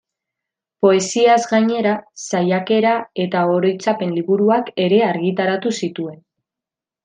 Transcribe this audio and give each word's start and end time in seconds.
Poesiaz 0.85 1.35
gainera, 1.51 1.91
saiakera 2.23 2.95
eta 3.27 3.45
oroitzapen 3.59 4.19
liburuak 4.19 4.75
ere 4.89 5.03
argitaratu 5.13 5.79
zituen. 5.83 6.21